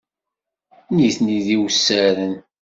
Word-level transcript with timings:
Nitni 0.95 1.37
d 1.45 1.47
iwessaren. 1.55 2.35